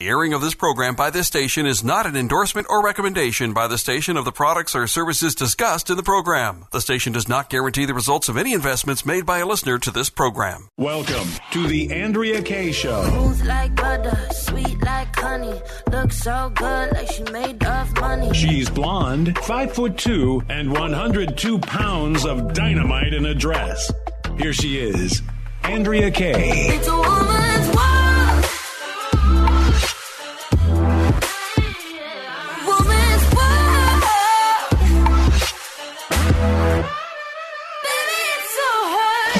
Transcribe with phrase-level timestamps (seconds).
[0.00, 3.66] The airing of this program by this station is not an endorsement or recommendation by
[3.66, 6.66] the station of the products or services discussed in the program.
[6.70, 9.90] The station does not guarantee the results of any investments made by a listener to
[9.90, 10.68] this program.
[10.76, 13.02] Welcome to the Andrea Kaye Show.
[13.10, 15.60] Smooth like butter, sweet like honey.
[15.90, 18.32] Looks so good, like she made of money.
[18.34, 23.90] She's blonde, five foot two, and 102 pounds of dynamite in a dress.
[24.36, 25.22] Here she is,
[25.64, 26.78] Andrea Kaye.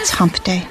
[0.09, 0.67] It's hump day.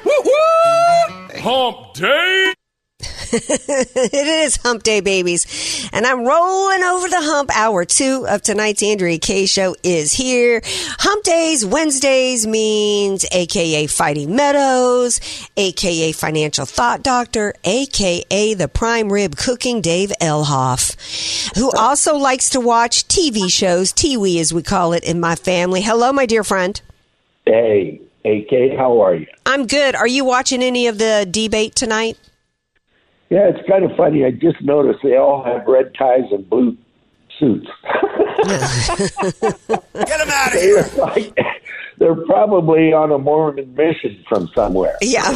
[1.36, 2.54] Hump Day!
[3.32, 5.88] it is hump day, babies.
[5.92, 7.56] And I'm rolling over the hump.
[7.56, 10.60] Hour two of tonight's Andrea Kaye show is here.
[10.64, 15.20] Hump days, Wednesdays means AKA Fighting Meadows,
[15.56, 22.60] AKA Financial Thought Doctor, AKA the prime rib cooking Dave Elhoff, who also likes to
[22.60, 25.80] watch TV shows, TV as we call it in my family.
[25.80, 26.82] Hello, my dear friend.
[27.46, 29.26] Hey, hey, Kate, how are you?
[29.46, 29.94] I'm good.
[29.94, 32.18] Are you watching any of the debate tonight?
[33.30, 34.24] Yeah, it's kind of funny.
[34.24, 36.76] I just noticed they all have red ties and blue
[37.38, 37.68] suits.
[38.44, 38.60] Get
[40.20, 41.38] him out of they're, like,
[41.98, 44.96] they're probably on a Mormon mission from somewhere.
[45.00, 45.30] Yeah.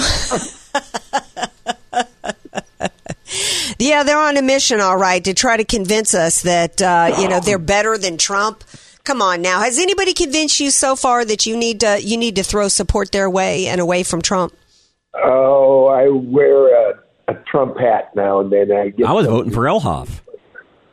[3.78, 7.28] yeah, they're on a mission, all right, to try to convince us that uh, you
[7.28, 8.64] know they're better than Trump.
[9.04, 12.36] Come on now, has anybody convinced you so far that you need to you need
[12.36, 14.54] to throw support their way and away from Trump?
[15.14, 16.94] Oh, I wear a,
[17.28, 18.70] a Trump hat now and then.
[18.70, 20.20] I get I was voting for Elhoff.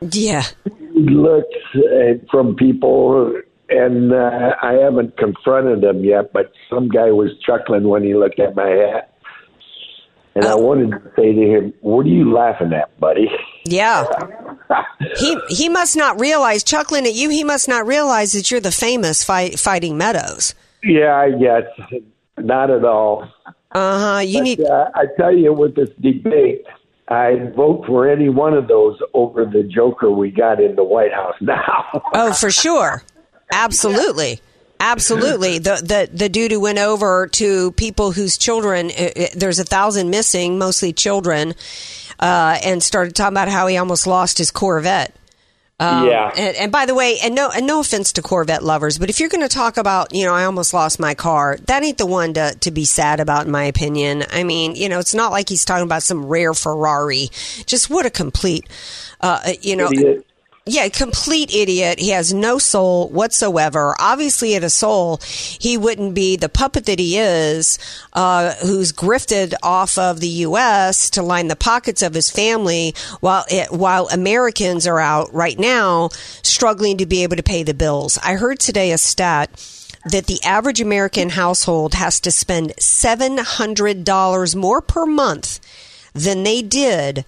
[0.01, 0.43] Yeah,
[0.95, 6.33] looks uh, from people, and uh, I haven't confronted them yet.
[6.33, 9.08] But some guy was chuckling when he looked at my hat,
[10.35, 13.29] and I wanted to say to him, "What are you laughing at, buddy?"
[13.65, 14.05] yeah.
[15.17, 17.29] He he must not realize chuckling at you.
[17.29, 20.53] He must not realize that you're the famous fight, fighting Meadows.
[20.83, 21.63] Yeah, I guess
[22.37, 23.27] not at all.
[23.71, 24.19] Uh huh.
[24.19, 24.61] You But, need.
[24.61, 26.65] uh, I tell you, with this debate,
[27.07, 31.13] I'd vote for any one of those over the Joker we got in the White
[31.13, 32.03] House now.
[32.13, 33.01] Oh, for sure.
[33.51, 34.39] Absolutely.
[34.79, 35.59] Absolutely.
[35.59, 39.65] The, the the dude who went over to people whose children uh, uh, there's a
[39.65, 41.53] thousand missing, mostly children,
[42.19, 45.13] uh, and started talking about how he almost lost his Corvette.
[45.79, 46.31] Um, Yeah.
[46.35, 49.19] And, and by the way, and no, and no offense to Corvette lovers, but if
[49.19, 52.05] you're going to talk about, you know, I almost lost my car, that ain't the
[52.05, 54.25] one to, to be sad about, in my opinion.
[54.29, 57.29] I mean, you know, it's not like he's talking about some rare Ferrari.
[57.65, 58.67] Just what a complete,
[59.21, 60.25] uh, you know, Idiot.
[60.69, 61.99] Yeah, complete idiot.
[61.99, 63.95] He has no soul whatsoever.
[63.99, 67.79] Obviously, had a soul, he wouldn't be the puppet that he is,
[68.13, 71.09] uh, who's grifted off of the U.S.
[71.11, 76.09] to line the pockets of his family, while it, while Americans are out right now
[76.43, 78.19] struggling to be able to pay the bills.
[78.23, 79.49] I heard today a stat
[80.05, 85.59] that the average American household has to spend seven hundred dollars more per month
[86.13, 87.25] than they did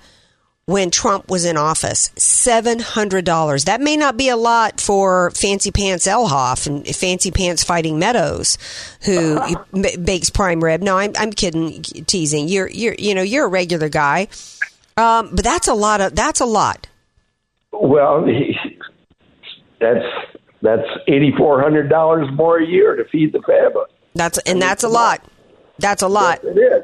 [0.66, 2.12] when Trump was in office.
[2.16, 3.66] Seven hundred dollars.
[3.66, 8.58] That may not be a lot for Fancy Pants Elhoff and Fancy Pants Fighting Meadows,
[9.04, 9.40] who
[10.04, 10.82] bakes prime rib.
[10.82, 12.48] No, I'm I'm kidding, teasing.
[12.48, 14.28] You're you're you know you're a regular guy,
[14.98, 16.88] um, but that's a lot of that's a lot.
[17.72, 18.26] Well,
[19.80, 20.06] that's
[20.62, 23.86] that's eighty four hundred dollars more a year to feed the family.
[24.14, 25.26] That's and that's a lot.
[25.80, 26.44] That's a lot.
[26.44, 26.81] It is.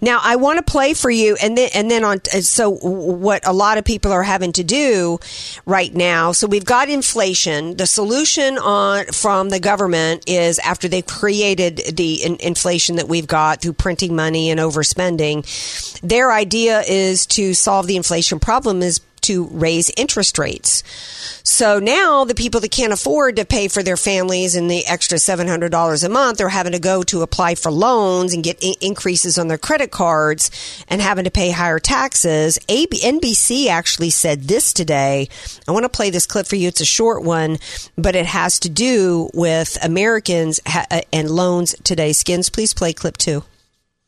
[0.00, 2.20] Now I want to play for you, and then and then on.
[2.32, 5.18] Uh, so what a lot of people are having to do
[5.66, 6.32] right now.
[6.32, 7.76] So we've got inflation.
[7.76, 13.26] The solution on from the government is after they've created the in, inflation that we've
[13.26, 15.44] got through printing money and overspending.
[16.00, 20.82] Their idea is to solve the inflation problem is to raise interest rates.
[21.42, 25.18] So now the people that can't afford to pay for their families and the extra
[25.18, 29.48] $700 a month are having to go to apply for loans and get increases on
[29.48, 30.50] their credit cards
[30.88, 32.58] and having to pay higher taxes.
[32.68, 35.28] NBC actually said this today.
[35.66, 36.68] I want to play this clip for you.
[36.68, 37.58] It's a short one,
[37.96, 42.12] but it has to do with Americans ha- uh, and loans today.
[42.12, 43.44] Skins, please play clip two.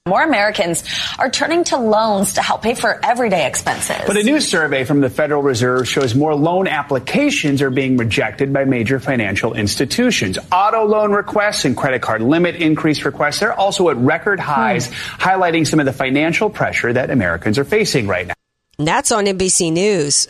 [0.08, 0.82] More Americans
[1.18, 3.98] are turning to loans to help pay for everyday expenses.
[4.06, 8.50] But a new survey from the Federal Reserve shows more loan applications are being rejected
[8.50, 10.38] by major financial institutions.
[10.50, 14.92] Auto loan requests and credit card limit increase requests, they're also at record highs, hmm.
[15.20, 18.34] highlighting some of the financial pressure that Americans are facing right now.
[18.78, 20.28] that's on NBC News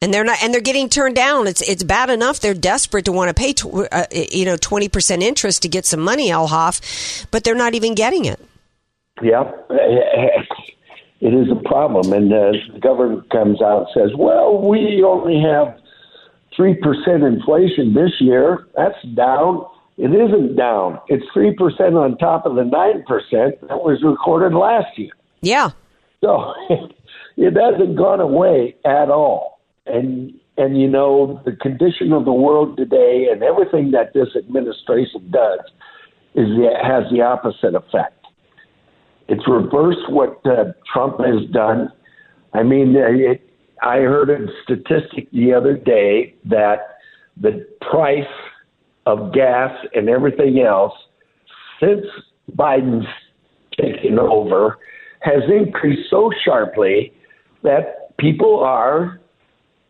[0.00, 3.12] and they're not and they're getting turned down it's it's bad enough they're desperate to
[3.12, 7.44] want to pay tw- uh, you know 20% interest to get some money Elhoff but
[7.44, 8.40] they're not even getting it
[9.22, 9.50] yeah,
[11.20, 12.12] it is a problem.
[12.12, 15.78] And uh, the government comes out and says, well, we only have
[16.58, 16.76] 3%
[17.26, 18.66] inflation this year.
[18.76, 19.64] That's down.
[19.98, 20.98] It isn't down.
[21.08, 21.56] It's 3%
[21.94, 25.12] on top of the 9% that was recorded last year.
[25.42, 25.70] Yeah.
[26.22, 26.54] So
[27.36, 29.60] it hasn't gone away at all.
[29.86, 35.30] And and you know the condition of the world today and everything that this administration
[35.30, 35.60] does
[36.34, 38.21] is it has the opposite effect
[39.28, 41.90] it's reversed what uh, Trump has done.
[42.54, 43.48] I mean, uh, it,
[43.82, 46.98] I heard a statistic the other day that
[47.40, 48.24] the price
[49.06, 50.92] of gas and everything else
[51.80, 52.06] since
[52.56, 53.06] Biden's
[53.80, 54.78] taken over
[55.20, 57.12] has increased so sharply
[57.62, 59.20] that people are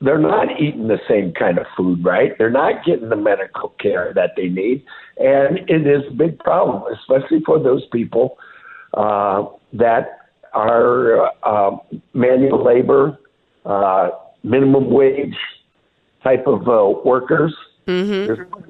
[0.01, 2.33] they're not eating the same kind of food, right?
[2.37, 4.85] They're not getting the medical care that they need,
[5.19, 8.37] and it is a big problem, especially for those people
[8.95, 10.19] uh, that
[10.53, 11.77] are uh,
[12.15, 13.19] manual labor,
[13.65, 14.11] uh,
[14.43, 15.37] minimum wage
[16.23, 17.55] type of uh, workers.
[17.87, 18.27] Mm-hmm.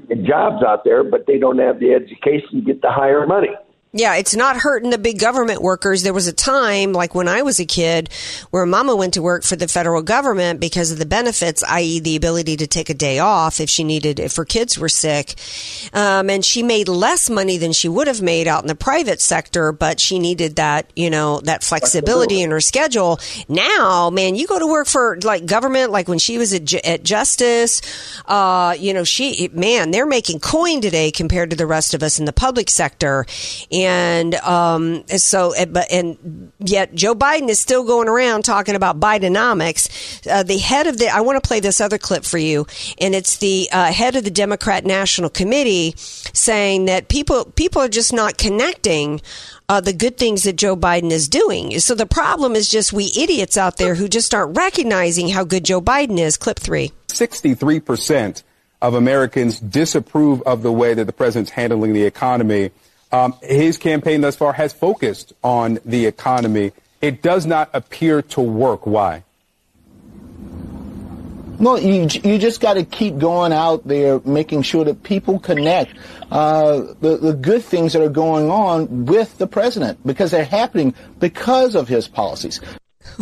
[0.08, 3.50] There's jobs out there, but they don't have the education to get the higher money.
[3.94, 6.03] Yeah, it's not hurting the big government workers.
[6.03, 8.09] There was a time, like when I was a kid,
[8.49, 12.17] where mama went to work for the federal government because of the benefits, i.e., the
[12.17, 15.35] ability to take a day off if she needed, if her kids were sick.
[15.93, 19.21] Um, and she made less money than she would have made out in the private
[19.21, 23.21] sector, but she needed that, you know, that flexibility in her schedule.
[23.47, 27.03] Now, man, you go to work for like government, like when she was at, at
[27.03, 27.83] Justice,
[28.25, 32.19] uh, you know, she, man, they're making coin today compared to the rest of us
[32.19, 33.27] in the public sector
[34.37, 40.26] um, so, eh, but and yet Joe Biden is still going around talking about Bidenomics.
[40.26, 42.67] Uh, the head of the, I want to play this other clip for you,
[43.00, 47.88] and it's the uh, head of the Democrat National Committee saying that people people are
[47.88, 49.20] just not connecting.
[49.69, 51.79] Uh, the good things that Joe Biden is doing.
[51.79, 55.64] So the problem is just we idiots out there who just aren't recognizing how good
[55.64, 56.37] Joe Biden is.
[56.37, 56.93] Clip three.
[57.08, 58.43] 63%
[58.82, 62.70] of Americans disapprove of the way that the president's handling the economy.
[63.12, 66.73] Um, his campaign thus far has focused on the economy.
[67.00, 68.87] It does not appear to work.
[68.87, 69.25] Why?
[71.59, 75.94] No, you, you just got to keep going out there, making sure that people connect
[76.31, 80.94] uh, the, the good things that are going on with the president because they're happening
[81.20, 82.61] because of his policies.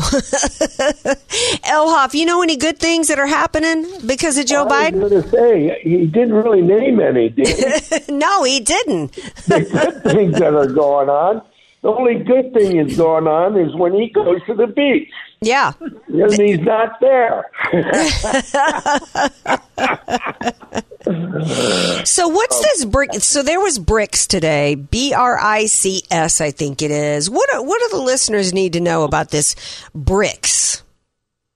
[1.65, 5.00] Elhoff, you know any good things that are happening because of Joe I Biden?
[5.00, 7.65] was going to say he didn't really name any, did he?
[8.12, 9.12] no, he didn't.
[9.47, 11.43] the good things that are going on.
[11.82, 15.09] The only good thing is going on is when he goes to the beach.
[15.41, 15.73] Yeah.
[15.81, 17.45] And he's not there.
[22.05, 23.15] so what's this brick?
[23.15, 27.31] So there was BRICS today, B R I C S, I think it is.
[27.31, 29.55] What are, what do the listeners need to know about this
[29.97, 30.83] BRICS?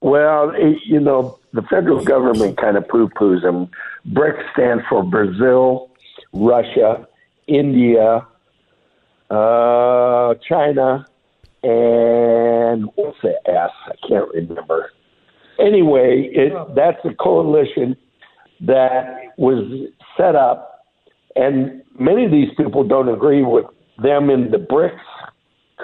[0.01, 3.69] Well, it, you know, the federal government kind of poo poos them.
[4.09, 5.91] BRICS stands for Brazil,
[6.33, 7.07] Russia,
[7.47, 8.27] India,
[9.31, 11.07] uh, China,
[11.65, 13.71] and what's the S?
[13.87, 14.91] I can't remember.
[15.59, 17.97] Anyway, it, that's a coalition
[18.67, 20.85] that was set up,
[21.37, 23.65] and many of these people don't agree with
[24.03, 24.99] them in the BRICS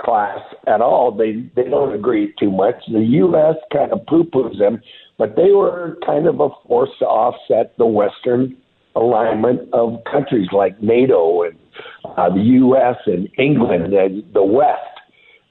[0.04, 1.16] class at all.
[1.16, 2.74] They they don't agree too much.
[2.92, 3.56] The U.S.
[3.72, 4.82] kind of poo poos them,
[5.18, 8.56] but they were kind of a force to offset the Western
[8.96, 11.56] alignment of countries like NATO and
[12.04, 12.96] uh, the U.S.
[13.06, 14.99] and England and the West.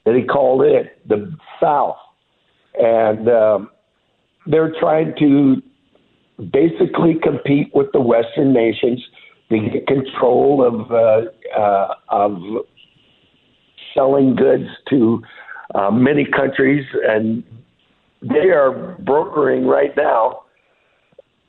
[0.09, 1.97] That he called it the South,
[2.73, 3.69] and um,
[4.47, 5.61] they're trying to
[6.51, 8.99] basically compete with the Western nations
[9.51, 12.41] to get control of uh, uh, of
[13.93, 15.21] selling goods to
[15.75, 17.43] uh, many countries, and
[18.23, 20.41] they are brokering right now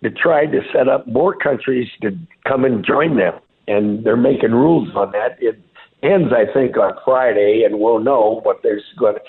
[0.03, 2.11] to try to set up more countries to
[2.47, 5.39] come and join them, and they're making rules on that.
[5.41, 5.59] It
[6.03, 9.21] ends, I think, on Friday, and we'll know what they're going to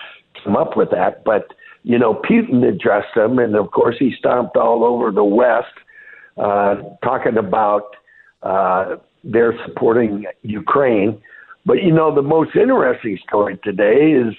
[0.43, 4.55] come up with that, but you know, Putin addressed them, and of course he stomped
[4.55, 5.73] all over the West,
[6.37, 7.95] uh, talking about
[8.43, 11.21] uh, they're supporting Ukraine.
[11.65, 14.33] But you know, the most interesting story today is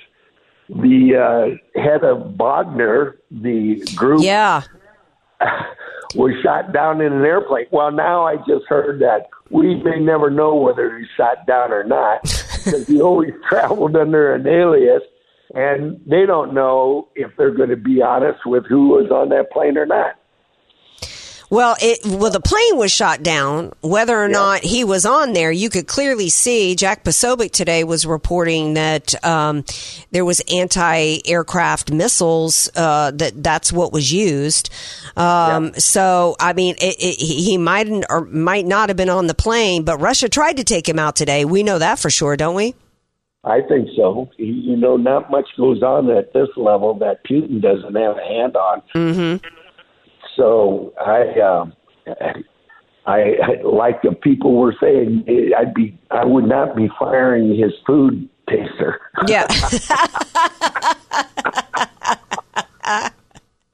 [0.69, 4.23] the uh, head of Wagner, the group.
[4.23, 4.63] Yeah.
[6.15, 7.67] was shot down in an airplane.
[7.71, 11.85] Well, now I just heard that we may never know whether he's shot down or
[11.85, 12.23] not
[12.65, 15.03] because he always traveled under an alias,
[15.55, 19.51] and they don't know if they're going to be honest with who was on that
[19.51, 20.17] plane or not.
[21.53, 23.73] Well, it well the plane was shot down.
[23.83, 24.33] Whether or yeah.
[24.33, 26.75] not he was on there, you could clearly see.
[26.75, 29.63] Jack Posobiec today was reporting that um,
[30.13, 32.71] there was anti-aircraft missiles.
[32.75, 34.71] Uh, that that's what was used.
[35.15, 35.71] Um, yeah.
[35.75, 39.85] So I mean, it, it, he might or might not have been on the plane,
[39.85, 41.45] but Russia tried to take him out today.
[41.45, 42.75] We know that for sure, don't we?
[43.45, 44.31] I think so.
[44.39, 48.57] You know, not much goes on at this level that Putin doesn't have a hand
[48.57, 48.83] on.
[48.95, 49.62] Mm-hmm.
[50.37, 51.73] So I, um,
[53.07, 55.25] I, I like the people were saying,
[55.57, 59.01] I'd be, I would not be firing his food taster.
[59.27, 59.47] Yeah.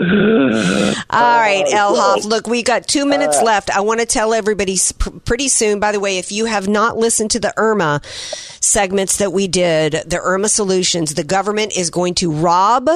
[0.01, 2.25] All right, Elhoff.
[2.25, 3.69] Look, we got two minutes left.
[3.77, 4.77] I want to tell everybody
[5.25, 5.81] pretty soon.
[5.81, 8.05] By the way, if you have not listened to the IRMAA
[8.63, 12.89] segments that we did, the IRMAA solutions, the government is going to rob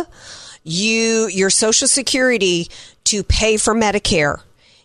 [0.64, 2.68] you your Social Security
[3.04, 4.40] to pay for Medicare.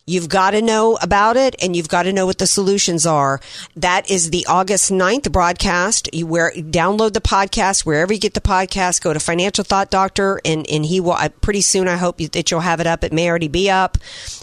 [0.09, 3.41] You've got to know about it and you've got to know what the solutions are.
[3.75, 6.09] That is the August 9th broadcast.
[6.13, 9.01] You where download the podcast wherever you get the podcast.
[9.01, 11.89] Go to Financial Thought Doctor and, and he will uh, pretty soon.
[11.89, 13.03] I hope that you'll have it up.
[13.03, 13.97] It may already be up.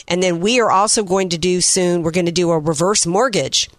[0.07, 2.03] And then we are also going to do soon.
[2.03, 3.71] We're going to do a reverse mortgage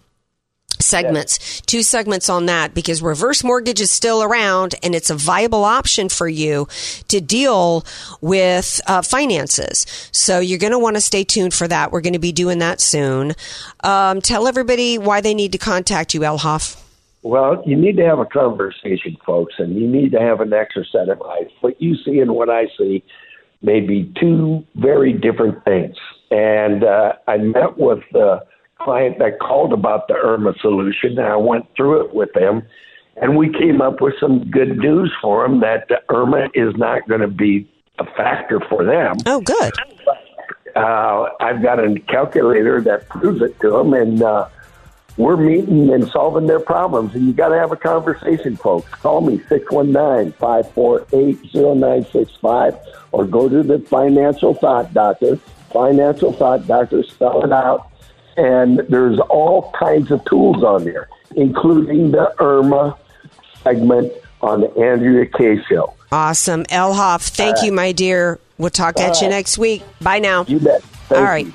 [0.80, 1.60] segments, yes.
[1.62, 6.08] two segments on that because reverse mortgage is still around and it's a viable option
[6.08, 6.68] for you
[7.08, 7.84] to deal
[8.20, 9.86] with uh, finances.
[10.12, 11.92] So you're going to want to stay tuned for that.
[11.92, 13.34] We're going to be doing that soon.
[13.82, 16.82] Um, tell everybody why they need to contact you, Elhoff.
[17.22, 20.84] Well, you need to have a conversation, folks, and you need to have an extra
[20.84, 21.48] set of eyes.
[21.60, 23.02] What you see and what I see
[23.62, 25.96] may be two very different things.
[26.30, 28.40] And uh, I met with uh,
[28.78, 32.62] client that called about the IRMAA solution, and I went through it with them,
[33.16, 37.08] and we came up with some good news for them that the IRMAA is not
[37.08, 37.68] going to be
[37.98, 39.16] a factor for them.
[39.26, 39.72] Oh, good.
[40.74, 44.48] Uh, I've got a calculator that proves it to them, and uh,
[45.16, 47.14] we're meeting and solving their problems.
[47.14, 48.90] And you got to have a conversation, folks.
[48.90, 52.76] Call me 619 548 0965
[53.12, 55.36] or go to the Financial Thought Doctor.
[55.72, 57.90] Financial Thought Doctor, spell it out
[58.36, 62.96] and there's all kinds of tools on there, including the IRMAA
[63.62, 64.12] segment
[64.42, 65.94] on the Andrea Kaye Show.
[66.12, 66.64] Awesome.
[66.64, 68.38] Elhoff, thank you, my dear.
[68.58, 69.82] We'll talk at you next week.
[70.00, 70.44] Bye now.
[70.46, 70.82] You bet.
[70.82, 71.46] Thank all right.
[71.46, 71.52] You.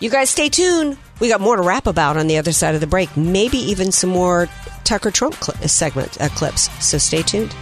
[0.00, 0.96] you guys stay tuned.
[1.20, 3.16] We got more to rap about on the other side of the break.
[3.16, 4.48] Maybe even some more
[4.84, 6.70] Tucker Trump cl- segment uh, clips.
[6.84, 7.54] So stay tuned.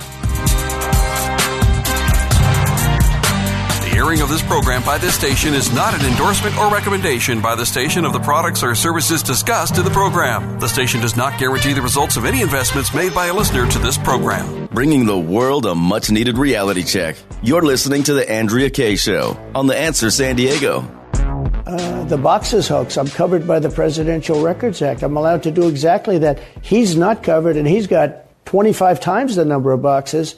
[3.97, 7.65] Airing of this program by this station is not an endorsement or recommendation by the
[7.65, 10.59] station of the products or services discussed in the program.
[10.61, 13.79] The station does not guarantee the results of any investments made by a listener to
[13.79, 14.67] this program.
[14.67, 17.17] Bringing the world a much needed reality check.
[17.43, 20.81] You're listening to The Andrea Kaye Show on The Answer San Diego.
[21.15, 22.99] Uh, the boxes hoax.
[22.99, 25.03] I'm covered by the Presidential Records Act.
[25.03, 26.39] I'm allowed to do exactly that.
[26.61, 30.37] He's not covered, and he's got 25 times the number of boxes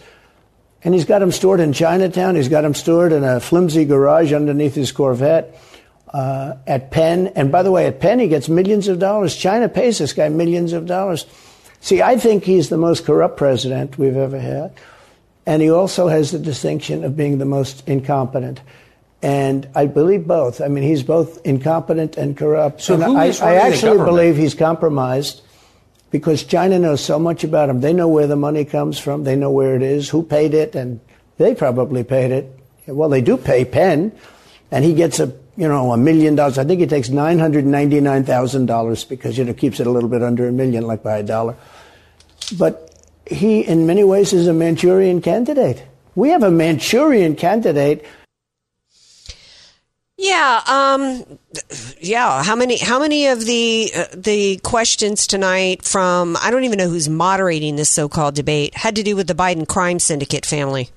[0.85, 2.37] and he's got them stored in Chinatown.
[2.37, 5.61] He's got them stored in a flimsy garage underneath his Corvette
[6.13, 7.29] uh, at Penn.
[7.29, 9.35] And by the way, at Penn, he gets millions of dollars.
[9.35, 11.27] China pays this guy millions of dollars.
[11.81, 14.73] See, I think he's the most corrupt president we've ever had.
[15.47, 18.61] And he also has the distinction of being the most incompetent.
[19.23, 20.61] And I believe both.
[20.61, 22.83] I mean, he's both incompetent and corrupt.
[22.83, 25.43] So and who I, is I actually believe he's compromised
[26.11, 27.81] because China knows so much about him.
[27.81, 29.25] They know where the money comes from.
[29.25, 31.01] They know where it is, who paid it, and
[31.37, 32.59] they probably paid it.
[32.87, 34.13] Well, they do pay Penn,
[34.71, 36.59] and he gets a you know a million dollars.
[36.59, 39.87] I think he takes nine hundred ninety nine thousand dollars because you know keeps it
[39.87, 41.57] a little bit under a million, like by a dollar.
[42.59, 42.91] But
[43.27, 45.85] he, in many ways, is a Manchurian candidate.
[46.15, 48.05] We have a Manchurian candidate
[50.19, 51.39] yeah, um,
[52.01, 52.43] yeah.
[52.43, 52.77] How many?
[52.77, 57.77] How many of the uh, the questions tonight from I don't even know who's moderating
[57.77, 60.91] this so-called debate had to do with the Biden crime syndicate family?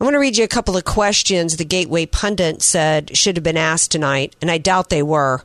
[0.00, 3.44] I want to read you a couple of questions the Gateway pundit said should have
[3.44, 5.44] been asked tonight, and I doubt they were.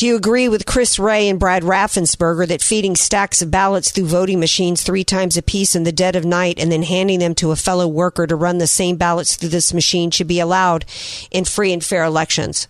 [0.00, 4.06] Do you agree with Chris Wray and Brad Raffensperger that feeding stacks of ballots through
[4.06, 7.34] voting machines three times a piece in the dead of night and then handing them
[7.34, 10.86] to a fellow worker to run the same ballots through this machine should be allowed
[11.30, 12.66] in free and fair elections?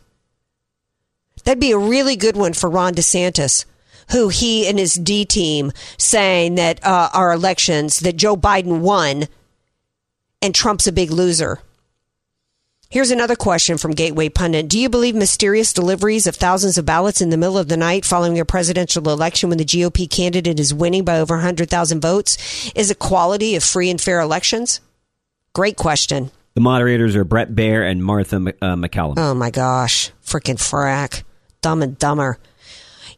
[1.45, 3.65] That'd be a really good one for Ron DeSantis,
[4.11, 9.29] who he and his D team saying that uh, our elections, that Joe Biden won
[10.43, 11.61] and Trump's a big loser.
[12.93, 14.67] Here's another question from Gateway Pundit.
[14.67, 18.05] Do you believe mysterious deliveries of thousands of ballots in the middle of the night
[18.05, 22.91] following a presidential election when the GOP candidate is winning by over 100,000 votes is
[22.91, 24.81] a quality of free and fair elections?
[25.53, 26.33] Great question.
[26.55, 29.15] The moderators are Bret Baier and Martha uh, MacCallum.
[29.19, 30.11] Oh my gosh.
[30.25, 31.23] Freaking frack.
[31.61, 32.41] Dumb and dumber.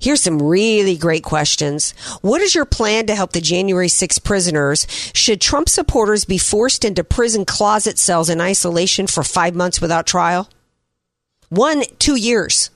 [0.03, 1.93] Here's some really great questions.
[2.23, 4.85] What is your plan to help the January 6 prisoners?
[5.15, 10.05] Should Trump supporters be forced into prison closet cells in isolation for five months without
[10.05, 10.51] trial?
[11.51, 12.71] One, two years.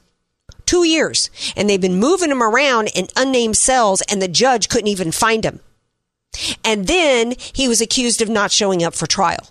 [0.66, 1.28] Two years.
[1.56, 5.42] And they've been moving them around in unnamed cells, and the judge couldn't even find
[5.42, 5.58] them.
[6.64, 9.50] And then he was accused of not showing up for trial.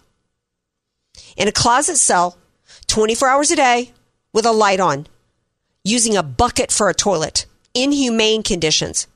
[1.35, 2.37] In a closet cell,
[2.87, 3.91] 24 hours a day,
[4.31, 5.07] with a light on,
[5.83, 9.07] using a bucket for a toilet inhumane conditions.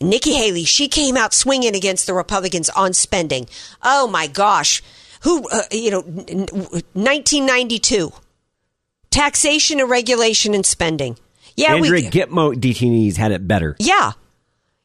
[0.00, 3.48] Nikki Haley, she came out swinging against the Republicans on spending.
[3.82, 4.82] Oh my gosh.
[5.22, 8.12] Who, uh, you know, 1992.
[9.10, 11.18] Taxation and regulation and spending.
[11.56, 13.74] Yeah, Andrea we, Gitmo detainees had it better.
[13.80, 14.12] Yeah.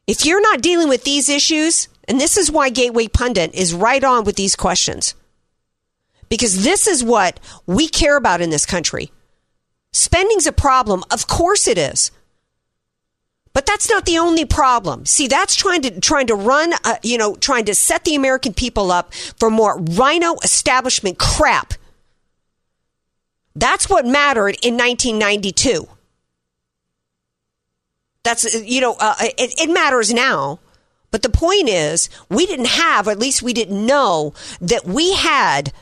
[0.08, 4.02] If you're not dealing with these issues, and this is why Gateway Pundit is right
[4.02, 5.14] on with these questions,
[6.28, 9.12] because this is what we care about in this country.
[9.92, 11.04] Spending's a problem.
[11.12, 12.10] Of course it is.
[13.54, 15.06] But that's not the only problem.
[15.06, 18.52] See, that's trying to trying to run, uh, you know, trying to set the American
[18.52, 21.74] people up for more rhino establishment crap.
[23.54, 25.88] That's what mattered in 1992.
[28.24, 30.58] That's you know, uh, it, it matters now.
[31.12, 35.72] But the point is, we didn't have, at least we didn't know, that we had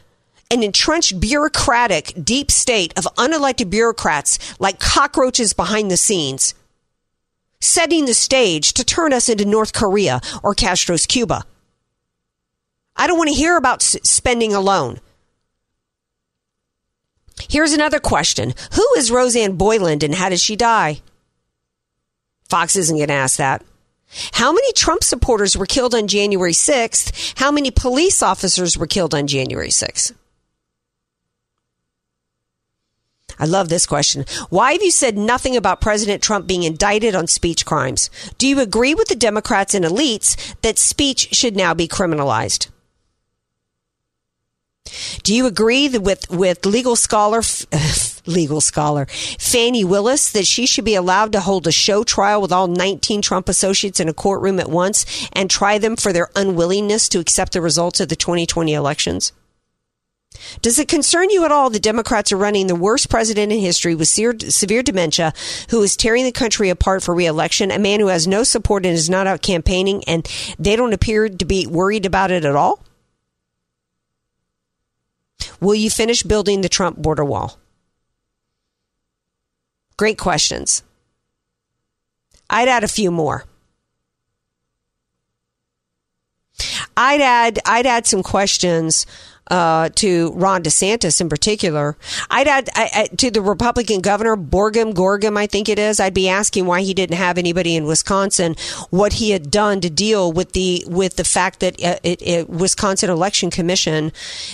[0.50, 6.54] an entrenched bureaucratic deep state of unelected bureaucrats like cockroaches behind the scenes
[7.62, 11.44] setting the stage to turn us into North Korea or Castro's Cuba.
[12.96, 15.00] I don't want to hear about spending alone.
[17.48, 21.00] Here's another question Who is Rosanne Boyland and how did she die?
[22.48, 23.64] Fox isn't going to ask that.
[24.32, 27.32] How many Trump supporters were killed on January 6th?
[27.38, 30.12] How many police officers were killed on January 6th?
[33.38, 34.24] I love this question.
[34.50, 38.10] Why have you said nothing about President Trump being indicted on speech crimes?
[38.38, 42.68] Do you agree with the Democrats and elites that speech should now be criminalized?
[45.22, 47.42] Do you agree with with legal scholar
[48.26, 49.06] legal scholar
[49.38, 53.22] Fani Willis that she should be allowed to hold a show trial with all 19
[53.22, 57.52] Trump associates in a courtroom at once and try them for their unwillingness to accept
[57.52, 59.32] the results of the 2020 elections?
[60.60, 63.94] Does it concern you at all the Democrats are running the worst president in history
[63.94, 65.32] with severe dementia
[65.70, 68.94] who is tearing the country apart for reelection, a man who has no support and
[68.94, 72.84] is not out campaigning, and they don't appear to be worried about it at all?
[75.60, 77.58] Will you finish building the Trump border wall?
[79.96, 80.82] Great questions.
[82.50, 83.44] I'd add a few more.
[86.96, 89.06] I'd add I'd add some questions
[89.52, 91.94] uh, to Ron DeSantis in particular.
[92.30, 96.00] I'd add I, I, to the Republican governor Borgum Gorgum, I think it is.
[96.00, 98.56] I'd be asking why he didn't have anybody in Wisconsin,
[98.88, 102.48] what he had done to deal with the with the fact that uh, it, it,
[102.48, 104.10] Wisconsin Election Commission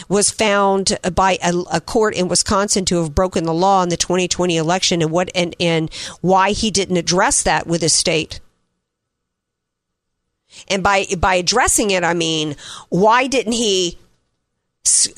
[0.08, 3.96] was found by a, a, court in Wisconsin to have broken the law in the
[3.96, 8.40] 2020 election, and what and and why he didn't address that with his state.
[10.66, 12.56] And by by addressing it, I mean
[12.88, 13.96] why didn't he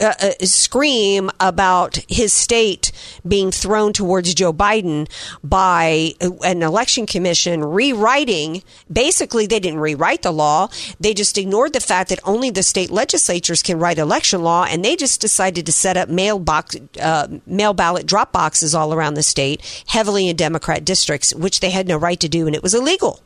[0.00, 2.90] uh, uh, scream about his state
[3.26, 5.08] being thrown towards Joe Biden
[5.44, 8.62] by an election commission rewriting.
[8.92, 10.68] Basically, they didn't rewrite the law.
[10.98, 14.84] They just ignored the fact that only the state legislatures can write election law, and
[14.84, 19.14] they just decided to set up mail box, uh, mail ballot drop boxes all around
[19.14, 22.62] the state, heavily in Democrat districts, which they had no right to do, and it
[22.62, 23.20] was illegal.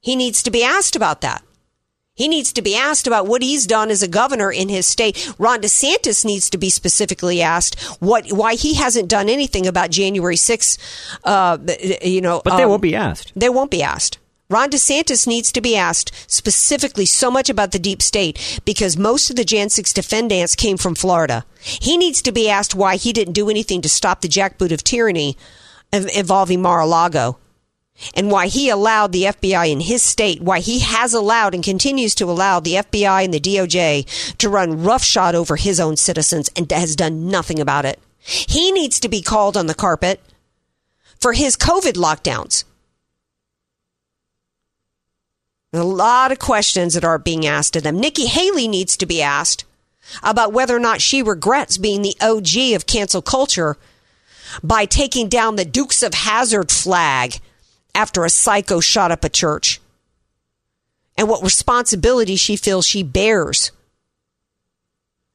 [0.00, 1.42] He needs to be asked about that.
[2.18, 5.32] He needs to be asked about what he's done as a governor in his state.
[5.38, 10.34] Ron DeSantis needs to be specifically asked what why he hasn't done anything about January
[10.34, 10.78] 6th.
[11.22, 11.58] Uh,
[12.02, 13.32] you know, but they um, won't be asked.
[13.36, 14.18] They won't be asked.
[14.50, 19.30] Ron DeSantis needs to be asked specifically so much about the deep state because most
[19.30, 21.44] of the Jan 6 defendants came from Florida.
[21.60, 24.82] He needs to be asked why he didn't do anything to stop the jackboot of
[24.82, 25.36] tyranny
[25.92, 27.38] involving Mar-a-Lago
[28.14, 32.14] and why he allowed the FBI in his state, why he has allowed and continues
[32.16, 36.70] to allow the FBI and the DOJ to run roughshod over his own citizens and
[36.70, 37.98] has done nothing about it.
[38.18, 40.20] He needs to be called on the carpet
[41.20, 42.64] for his COVID lockdowns.
[45.72, 48.00] A lot of questions that are being asked of them.
[48.00, 49.64] Nikki Haley needs to be asked
[50.22, 53.76] about whether or not she regrets being the OG of cancel culture
[54.62, 57.40] by taking down the Dukes of Hazzard flag
[57.94, 59.80] after a psycho shot up a church
[61.16, 63.72] and what responsibility she feels she bears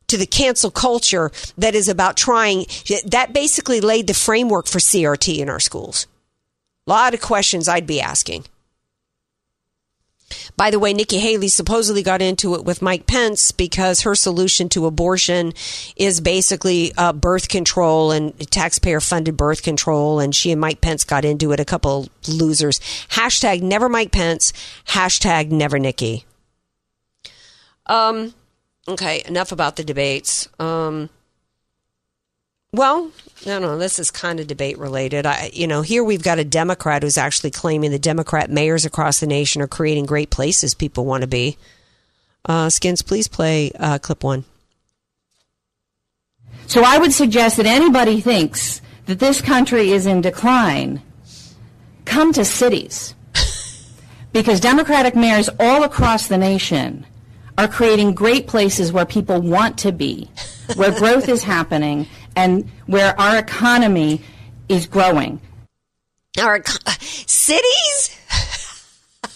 [0.08, 2.66] to the cancel culture that is about trying
[3.06, 6.08] that basically laid the framework for CRT in our schools.
[6.86, 8.46] A lot of questions I'd be asking.
[10.56, 14.70] By the way, Nikki Haley supposedly got into it with Mike Pence because her solution
[14.70, 15.54] to abortion
[15.96, 20.20] is basically uh, birth control and taxpayer funded birth control.
[20.20, 22.80] And she and Mike Pence got into it, a couple losers.
[23.10, 24.54] Hashtag never Mike Pence,
[24.90, 26.26] hashtag never Nikki.
[27.88, 28.34] Um,
[28.88, 30.48] okay, enough about the debates.
[30.60, 31.10] Um,
[32.74, 33.12] well,
[33.46, 35.26] no, no, this is kind of debate related.
[35.26, 39.20] I, you know, here we've got a Democrat who's actually claiming the Democrat mayors across
[39.20, 41.58] the nation are creating great places people want to be.
[42.46, 44.44] Uh, Skins, please play uh, clip one.
[46.66, 51.02] So I would suggest that anybody thinks that this country is in decline,
[52.06, 53.14] come to cities.
[54.34, 57.06] because Democratic mayors all across the nation
[57.58, 60.30] are creating great places where people want to be,
[60.76, 64.22] where growth is happening, and where our economy
[64.70, 65.40] is growing.
[66.40, 66.64] Our
[67.00, 68.20] cities?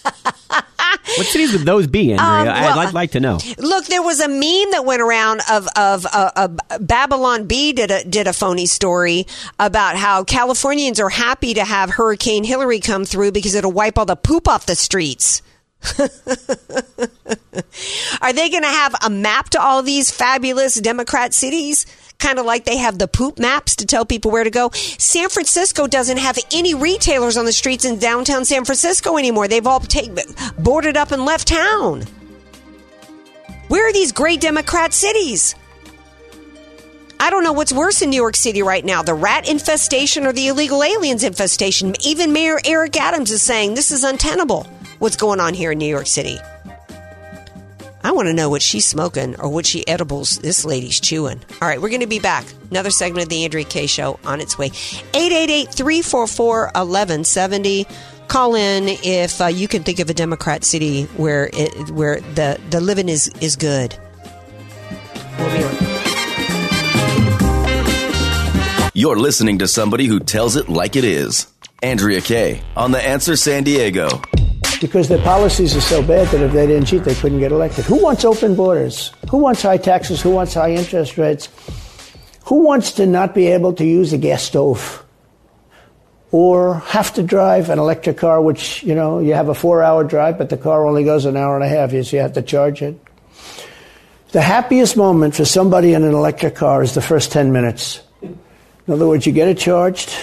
[0.04, 2.54] what cities would those be, Andrea?
[2.54, 3.40] Um, well, I'd like, to know.
[3.58, 6.48] Look, there was a meme that went around of of uh, uh,
[6.80, 9.28] Babylon Bee did a did a phony story
[9.60, 14.06] about how Californians are happy to have Hurricane Hilary come through because it'll wipe all
[14.06, 15.42] the poop off the streets.
[18.22, 21.86] are they going to have a map to all these fabulous Democrat cities?
[22.20, 24.70] Kind of like they have the poop maps to tell people where to go.
[24.74, 29.48] San Francisco doesn't have any retailers on the streets in downtown San Francisco anymore.
[29.48, 30.12] They've all take,
[30.58, 32.04] boarded up and left town.
[33.68, 35.56] Where are these great Democrat cities?
[37.20, 40.34] I don't know what's worse in New York City right now the rat infestation or
[40.34, 41.94] the illegal aliens infestation.
[42.02, 44.64] Even Mayor Eric Adams is saying this is untenable,
[45.00, 46.38] what's going on here in New York City.
[48.08, 51.42] I want to know what she's smoking or what she edibles this lady's chewing.
[51.62, 52.46] All right, we're going to be back.
[52.72, 54.68] Another segment of the Andrea Kaye Show on its way.
[54.68, 57.86] 888 344 1170.
[58.30, 62.58] Call in if uh, you can think of a Democrat city where it, where the,
[62.70, 63.94] the living is, is good.
[65.38, 65.82] We'll be right
[68.94, 71.48] You're listening to somebody who tells it like it is.
[71.84, 74.08] Andrea Kaye on The Answer San Diego
[74.80, 77.86] because their policies are so bad that if they didn't cheat, they couldn't get elected.
[77.86, 79.12] Who wants open borders?
[79.30, 80.22] Who wants high taxes?
[80.22, 81.50] Who wants high interest rates?
[82.46, 85.04] Who wants to not be able to use a gas stove?
[86.32, 90.04] Or have to drive an electric car, which, you know, you have a four hour
[90.04, 92.42] drive, but the car only goes an hour and a half, so you have to
[92.42, 93.00] charge it.
[94.32, 98.02] The happiest moment for somebody in an electric car is the first 10 minutes.
[98.22, 100.14] In other words, you get it charged,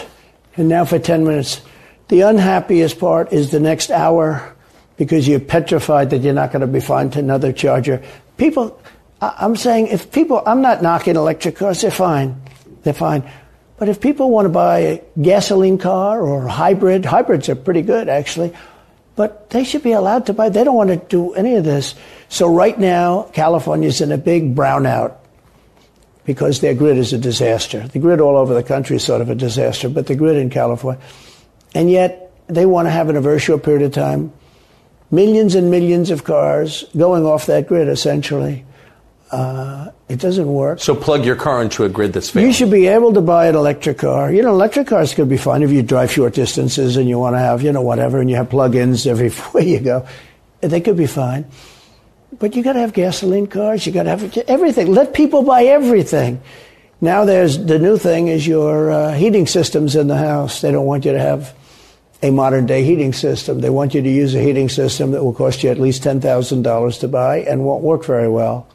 [0.57, 1.63] and now for 10 minutes,
[2.09, 4.55] the unhappiest part is the next hour
[4.97, 8.03] because you're petrified that you're not going to be found another charger.
[8.37, 8.79] People,
[9.21, 12.41] I'm saying if people, I'm not knocking electric cars, they're fine.
[12.83, 13.29] They're fine.
[13.77, 17.83] But if people want to buy a gasoline car or a hybrid, hybrids are pretty
[17.83, 18.55] good actually,
[19.17, 20.49] but they should be allowed to buy.
[20.49, 21.95] They don't want to do any of this.
[22.29, 25.17] So right now, California's in a big brownout
[26.25, 27.87] because their grid is a disaster.
[27.89, 30.51] The grid all over the country is sort of a disaster, but the grid in
[30.51, 31.01] California.
[31.75, 34.33] And yet, they want to have in a very short period of time
[35.11, 38.65] millions and millions of cars going off that grid, essentially.
[39.31, 40.81] Uh, it doesn't work.
[40.81, 42.49] So plug your car into a grid that's failing.
[42.49, 44.33] You should be able to buy an electric car.
[44.33, 47.35] You know, electric cars could be fine if you drive short distances and you want
[47.35, 50.07] to have, you know, whatever, and you have plug-ins everywhere you go.
[50.61, 51.47] They could be fine.
[52.39, 53.87] But you got to have gasoline cars.
[53.87, 54.93] You got to have everything.
[54.93, 56.41] Let people buy everything.
[57.01, 60.61] Now there's the new thing is your uh, heating systems in the house.
[60.61, 61.55] They don't want you to have
[62.23, 63.61] a modern day heating system.
[63.61, 67.01] They want you to use a heating system that will cost you at least $10,000
[67.01, 68.67] to buy and won't work very well.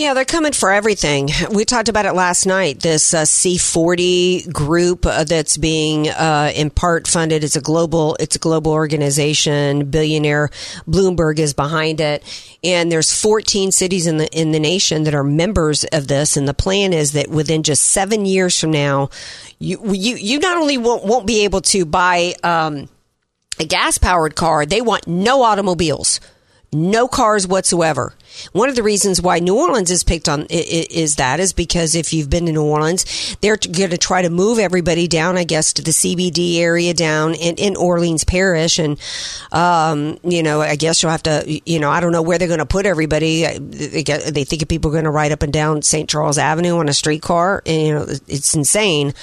[0.00, 1.28] Yeah, they're coming for everything.
[1.52, 2.80] We talked about it last night.
[2.80, 7.44] This uh, C40 group uh, that's being uh, in part funded.
[7.44, 8.16] It's a global.
[8.18, 9.90] It's a global organization.
[9.90, 10.48] Billionaire
[10.88, 12.24] Bloomberg is behind it,
[12.64, 16.34] and there's 14 cities in the in the nation that are members of this.
[16.34, 19.10] And the plan is that within just seven years from now,
[19.58, 22.88] you you you not only won't, won't be able to buy um,
[23.58, 26.20] a gas powered car, they want no automobiles,
[26.72, 28.14] no cars whatsoever
[28.52, 32.12] One of the reasons why New Orleans is picked on is that is because if
[32.12, 35.72] you've been to New Orleans, they're going to try to move everybody down, I guess,
[35.74, 38.98] to the CBD area down in, in Orleans Parish, and
[39.52, 42.48] um, you know, I guess you'll have to, you know, I don't know where they're
[42.48, 43.42] going to put everybody.
[43.42, 46.08] They, think people are going to ride up and down St.
[46.08, 49.14] Charles Avenue on a streetcar, and you know, it's insane.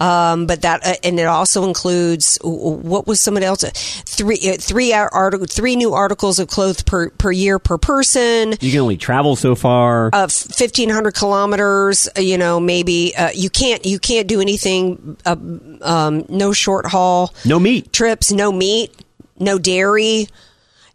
[0.00, 3.62] Um, but that uh, and it also includes what was somebody else
[4.06, 8.49] three uh, three article three new articles of clothes per per year per person.
[8.60, 12.08] You can only travel so far of fifteen hundred kilometers.
[12.16, 15.16] You know, maybe uh, you can't you can't do anything.
[15.24, 15.36] Uh,
[15.82, 18.94] um, no short haul, no meat trips, no meat,
[19.38, 20.28] no dairy.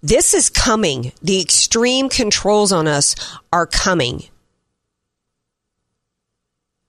[0.03, 1.11] This is coming.
[1.23, 3.15] The extreme controls on us
[3.51, 4.23] are coming.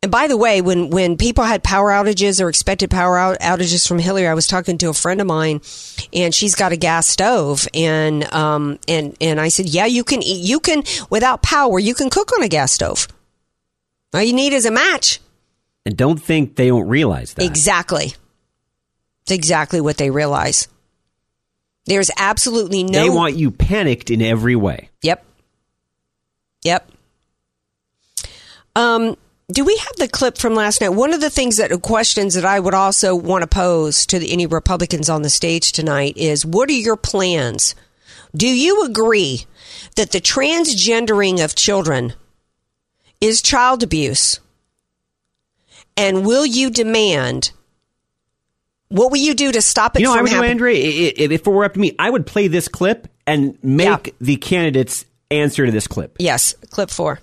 [0.07, 3.89] And by the way, when, when people had power outages or expected power out, outages
[3.89, 5.63] from Hilary, I was talking to a friend of mine
[6.13, 10.23] and she's got a gas stove and, um, and, and I said, yeah, you can
[10.23, 13.09] eat, you can, without power, you can cook on a gas stove.
[14.15, 15.19] All you need is a match.
[15.85, 17.45] And don't think they don't realize that.
[17.45, 18.15] Exactly.
[19.23, 20.69] It's exactly what they realize.
[21.87, 23.03] There's absolutely no.
[23.03, 24.89] They want you panicked in every way.
[25.03, 25.25] Yep.
[26.63, 26.93] Yep.
[28.77, 29.17] Um,
[29.53, 30.89] do we have the clip from last night?
[30.91, 34.33] One of the things that questions that I would also want to pose to the,
[34.33, 37.75] any Republicans on the stage tonight is what are your plans?
[38.35, 39.47] Do you agree
[39.95, 42.15] that the transgendering of children
[43.21, 44.41] is child abuse?
[45.97, 47.53] And will you demand
[48.89, 50.01] what will you do to stop it?
[50.01, 51.13] You know, I would do, Andrea.
[51.17, 54.13] If it were up to me, I would play this clip and make yeah.
[54.21, 56.17] the candidates answer to this clip.
[56.19, 57.21] Yes, clip four.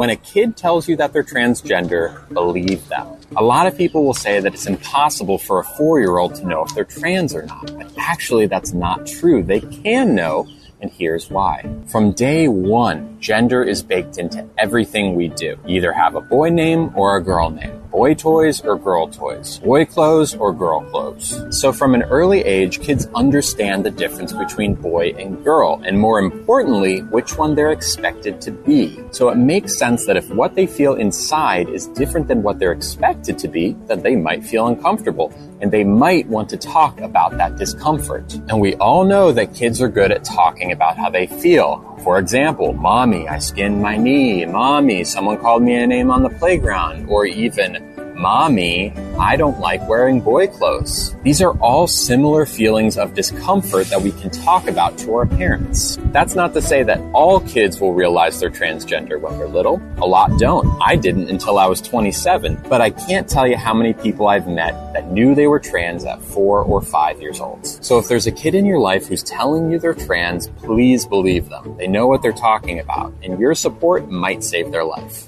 [0.00, 3.06] When a kid tells you that they're transgender, believe them.
[3.36, 6.46] A lot of people will say that it's impossible for a four year old to
[6.46, 7.70] know if they're trans or not.
[7.76, 9.42] But actually, that's not true.
[9.42, 10.48] They can know,
[10.80, 11.68] and here's why.
[11.86, 15.58] From day one, gender is baked into everything we do.
[15.66, 19.58] You either have a boy name or a girl name boy toys or girl toys,
[19.58, 21.42] boy clothes or girl clothes.
[21.50, 26.20] So from an early age, kids understand the difference between boy and girl, and more
[26.20, 28.98] importantly, which one they're expected to be.
[29.10, 32.72] So it makes sense that if what they feel inside is different than what they're
[32.72, 37.36] expected to be, then they might feel uncomfortable and they might want to talk about
[37.36, 38.32] that discomfort.
[38.48, 41.98] And we all know that kids are good at talking about how they feel.
[42.04, 44.44] For example, mommy, I skinned my knee.
[44.46, 47.08] Mommy, someone called me a name on the playground.
[47.08, 47.89] Or even,
[48.20, 51.16] Mommy, I don't like wearing boy clothes.
[51.22, 55.96] These are all similar feelings of discomfort that we can talk about to our parents.
[56.12, 59.80] That's not to say that all kids will realize they're transgender when they're little.
[60.02, 60.68] A lot don't.
[60.82, 64.46] I didn't until I was 27, but I can't tell you how many people I've
[64.46, 67.66] met that knew they were trans at four or five years old.
[67.66, 71.48] So if there's a kid in your life who's telling you they're trans, please believe
[71.48, 71.74] them.
[71.78, 75.26] They know what they're talking about, and your support might save their life.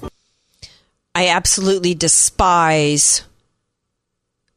[1.15, 3.23] I absolutely despise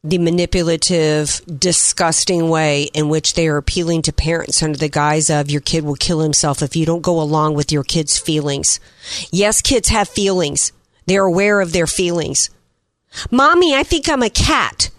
[0.03, 5.51] the manipulative, disgusting way in which they are appealing to parents under the guise of
[5.51, 8.79] your kid will kill himself if you don't go along with your kid's feelings.
[9.31, 10.71] Yes, kids have feelings.
[11.07, 12.49] They're aware of their feelings.
[13.31, 14.89] Mommy, I think I'm a cat.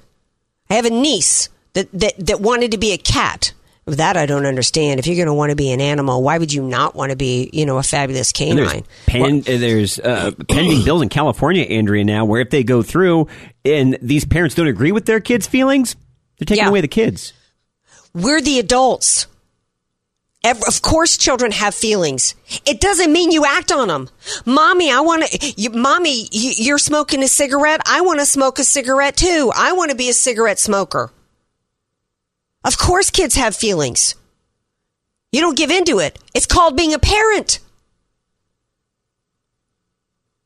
[0.68, 3.52] I have a niece that, that, that wanted to be a cat.
[3.88, 5.00] That I don't understand.
[5.00, 7.16] If you're going to want to be an animal, why would you not want to
[7.16, 8.58] be, you know, a fabulous canine?
[8.58, 12.64] And there's, pen, well, there's uh, pending bills in California, Andrea, now where if they
[12.64, 13.28] go through
[13.64, 15.96] and these parents don't agree with their kids' feelings,
[16.38, 16.68] they're taking yeah.
[16.68, 17.32] away the kids.
[18.14, 19.26] We're the adults.
[20.44, 22.34] Of course, children have feelings.
[22.64, 24.08] It doesn't mean you act on them.
[24.46, 27.80] Mommy, I want to, mommy, you're smoking a cigarette.
[27.86, 29.50] I want to smoke a cigarette too.
[29.54, 31.10] I want to be a cigarette smoker.
[32.64, 34.14] Of course, kids have feelings.
[35.32, 36.18] You don't give into it.
[36.34, 37.60] It's called being a parent.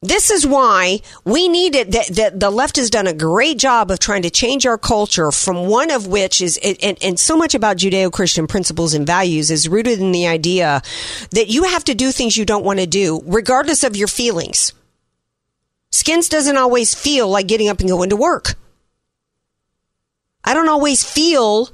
[0.05, 1.93] This is why we need it.
[1.93, 5.31] That the, the, left has done a great job of trying to change our culture
[5.31, 9.49] from one of which is, and, and so much about Judeo Christian principles and values
[9.53, 10.83] is rooted in the idea
[11.31, 14.73] that you have to do things you don't want to do, regardless of your feelings.
[15.93, 18.55] Skins doesn't always feel like getting up and going to work.
[20.43, 21.71] I don't always feel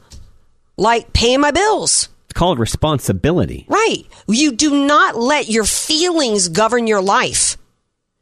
[0.79, 2.09] like paying my bills.
[2.25, 3.67] It's called responsibility.
[3.69, 4.05] Right.
[4.27, 7.59] You do not let your feelings govern your life.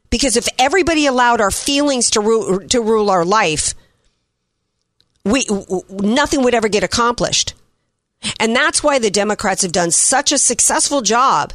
[0.09, 3.73] Because if everybody allowed our feelings to rule, to rule our life,
[5.23, 5.45] we
[5.89, 7.53] nothing would ever get accomplished.
[8.39, 11.53] And that's why the Democrats have done such a successful job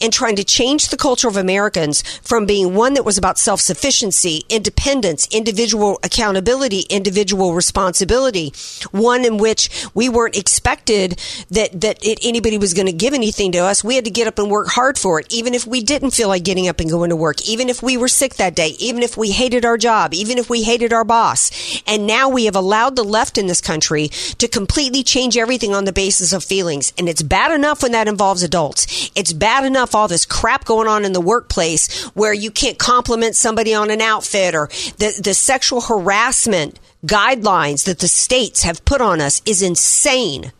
[0.00, 3.60] in trying to change the culture of Americans from being one that was about self
[3.60, 8.52] sufficiency, independence, individual accountability, individual responsibility,
[8.90, 11.18] one in which we weren't expected
[11.50, 13.84] that, that it, anybody was going to give anything to us.
[13.84, 16.28] We had to get up and work hard for it, even if we didn't feel
[16.28, 19.02] like getting up and going to work, even if we were sick that day, even
[19.02, 21.50] if we hated our job, even if we hated our boss.
[21.86, 25.84] And now we have allowed the left in this country to completely change everything on
[25.84, 26.92] the basis of feelings.
[26.98, 29.10] And it's bad enough when that involves adults.
[29.14, 33.36] It's bad enough all this crap going on in the workplace where you can't compliment
[33.36, 39.00] somebody on an outfit or the, the sexual harassment guidelines that the states have put
[39.00, 40.52] on us is insane.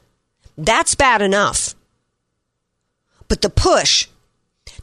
[0.57, 1.75] That's bad enough.
[3.29, 4.09] But the push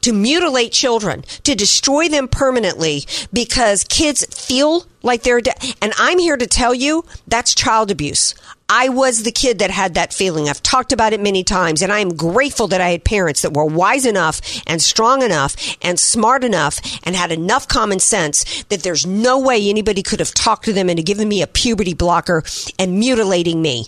[0.01, 5.57] to mutilate children, to destroy them permanently because kids feel like they're dead.
[5.81, 8.35] And I'm here to tell you that's child abuse.
[8.73, 10.47] I was the kid that had that feeling.
[10.47, 13.53] I've talked about it many times, and I am grateful that I had parents that
[13.53, 18.81] were wise enough and strong enough and smart enough and had enough common sense that
[18.81, 22.43] there's no way anybody could have talked to them into giving me a puberty blocker
[22.79, 23.87] and mutilating me.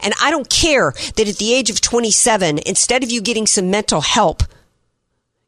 [0.00, 3.70] And I don't care that at the age of 27, instead of you getting some
[3.70, 4.42] mental help,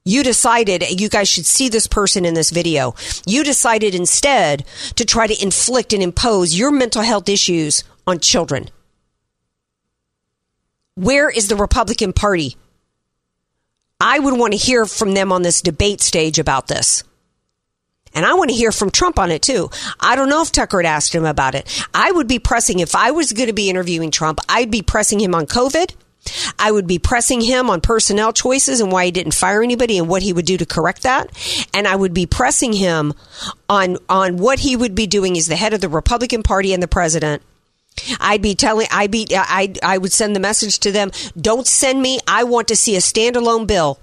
[0.04, 2.94] you decided you guys should see this person in this video.
[3.26, 4.64] You decided instead
[4.96, 8.70] to try to inflict and impose your mental health issues on children.
[10.94, 12.56] Where is the Republican Party?
[14.00, 17.04] I would want to hear from them on this debate stage about this.
[18.12, 19.70] And I want to hear from Trump on it too.
[20.00, 21.86] I don't know if Tucker had asked him about it.
[21.94, 25.20] I would be pressing, if I was going to be interviewing Trump, I'd be pressing
[25.20, 25.94] him on COVID.
[26.58, 30.08] I would be pressing him on personnel choices and why he didn't fire anybody and
[30.08, 31.30] what he would do to correct that.
[31.72, 33.14] And I would be pressing him
[33.68, 36.82] on, on what he would be doing as the head of the Republican Party and
[36.82, 37.42] the president
[38.20, 41.10] I'd be telling, I'd be, I, I would send the message to them.
[41.38, 42.18] Don't send me.
[42.26, 43.98] I want to see a standalone bill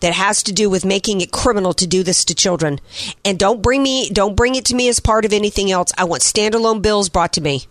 [0.00, 2.80] that has to do with making it criminal to do this to children.
[3.24, 5.92] And don't bring me, don't bring it to me as part of anything else.
[5.96, 7.66] I want standalone bills brought to me.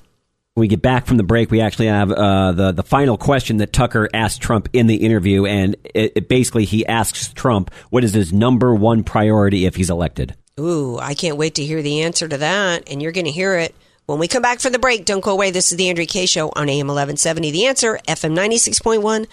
[0.58, 3.58] When we get back from the break, we actually have uh, the the final question
[3.58, 8.04] that Tucker asked Trump in the interview, and it, it basically he asks Trump what
[8.04, 10.34] is his number one priority if he's elected.
[10.60, 13.56] Ooh, I can't wait to hear the answer to that, and you're going to hear
[13.56, 13.76] it
[14.08, 15.06] when we come back from the break.
[15.06, 15.52] Don't go away.
[15.52, 17.52] This is the Andrea Kaye Show on AM 1170.
[17.52, 19.28] The Answer, FM 96.1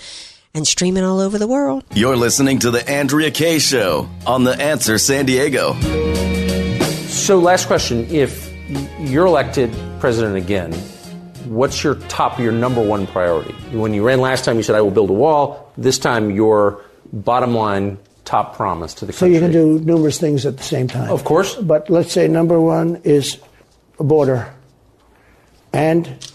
[0.53, 1.85] and streaming all over the world.
[1.95, 5.73] You're listening to The Andrea Kaye Show on The Answer San Diego.
[7.07, 8.07] So, last question.
[8.11, 8.53] If
[8.99, 10.75] you're elected president again,
[11.45, 13.53] what's your top, your number one priority?
[13.77, 15.73] When you ran last time, you said, I will build a wall.
[15.77, 19.29] This time, your bottom line top promise to the country.
[19.29, 21.11] So you can do numerous things at the same time.
[21.11, 21.55] Of course.
[21.57, 23.39] But let's say number one is
[23.99, 24.53] a border
[25.73, 26.27] and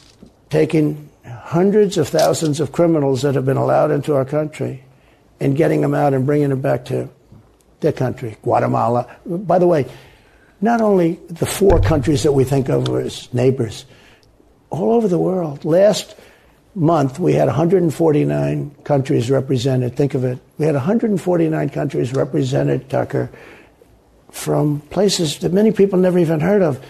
[0.49, 4.83] taking hundreds of thousands of criminals that have been allowed into our country
[5.39, 7.09] and getting them out and bringing them back to
[7.79, 9.15] their country, Guatemala.
[9.25, 9.85] By the way,
[10.61, 13.85] not only the four countries that we think of as neighbors,
[14.69, 15.65] all over the world.
[15.65, 16.15] Last
[16.75, 19.95] month, we had 149 countries represented.
[19.95, 20.39] Think of it.
[20.57, 23.29] We had 149 countries represented, Tucker,
[24.31, 26.83] from places that many people never even heard of,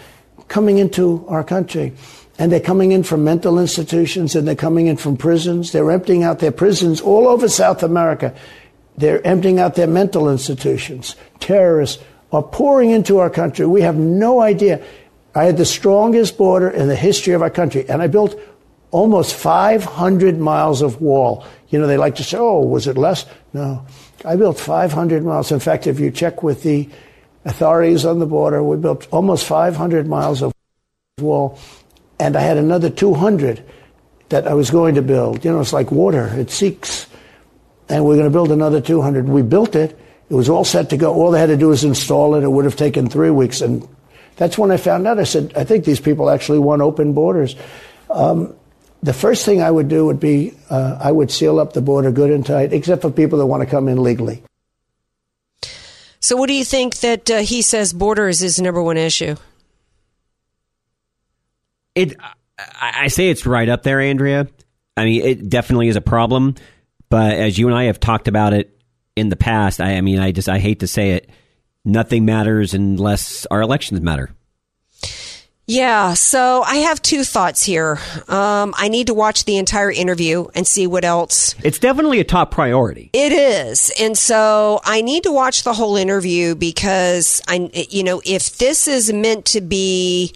[0.47, 1.93] coming into our country.
[2.37, 5.71] And they're coming in from mental institutions and they're coming in from prisons.
[5.73, 8.33] They're emptying out their prisons all over South America.
[8.97, 11.15] They're emptying out their mental institutions.
[11.39, 13.65] Terrorists are pouring into our country.
[13.65, 14.81] We have no idea.
[15.39, 18.38] I had the strongest border in the history of our country, and I built
[18.91, 21.45] almost 500 miles of wall.
[21.69, 23.25] You know, they like to say, oh, was it less?
[23.54, 23.86] No.
[24.25, 25.54] I built 500 miles.
[25.54, 26.89] In fact, if you check with the
[27.45, 30.52] authorities on the border, we built almost 500 miles of
[31.21, 31.58] wall,
[32.19, 33.63] and I had another 200
[34.28, 35.45] that I was going to build.
[35.45, 37.08] You know, it's like water, it seeks.
[37.88, 39.30] And we're going to build another 200.
[39.30, 39.97] We built it.
[40.30, 41.13] It was all set to go.
[41.13, 42.43] All they had to do was install it.
[42.43, 43.62] It would have taken three weeks.
[43.62, 43.88] And
[44.39, 45.19] that's when I found out.
[45.19, 47.58] I said, I think these people actually want open borders.
[48.10, 48.56] Um,
[49.04, 52.10] the first thing I would do would be uh, I would seal up the border
[52.12, 54.41] good and tight, except for people that want to come in legally.
[56.21, 59.36] So, what do you think that uh, he says borders is number one issue?
[61.93, 62.15] It,
[62.58, 64.47] I, I say it's right up there, Andrea.
[64.95, 66.56] I mean, it definitely is a problem.
[67.10, 68.80] But as you and I have talked about it
[69.17, 71.30] in the past, I, I mean, I just I hate to say it,
[71.85, 74.31] nothing matters unless our elections matter.
[75.67, 77.99] Yeah, so I have two thoughts here.
[78.27, 81.54] Um, I need to watch the entire interview and see what else.
[81.63, 83.12] It's definitely a top priority.
[83.13, 83.91] It is.
[83.99, 88.87] And so I need to watch the whole interview because I, you know, if this
[88.87, 90.33] is meant to be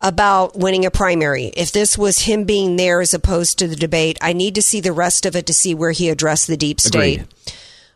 [0.00, 1.46] about winning a primary.
[1.56, 4.80] If this was him being there as opposed to the debate, I need to see
[4.80, 7.22] the rest of it to see where he addressed the deep state.
[7.22, 7.28] Agreed.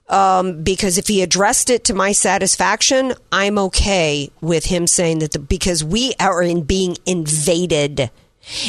[0.09, 5.33] Um, because if he addressed it to my satisfaction, I'm okay with him saying that
[5.33, 8.11] the, because we are in being invaded.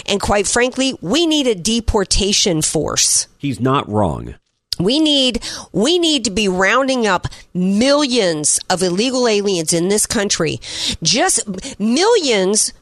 [0.05, 3.27] And quite frankly, we need a deportation force.
[3.39, 4.35] He's not wrong.
[4.79, 10.59] We need we need to be rounding up millions of illegal aliens in this country.
[11.01, 11.41] Just
[11.79, 12.73] millions.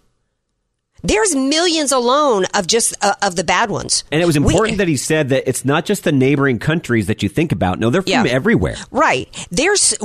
[1.04, 4.04] There's millions alone of just uh, of the bad ones.
[4.12, 7.08] And it was We- important that he said that it's not just the neighboring countries
[7.08, 7.80] that you think about.
[7.80, 8.26] No, they're from Yeah.
[8.26, 8.76] everywhere.
[8.92, 9.28] Right.
[9.50, 9.96] There's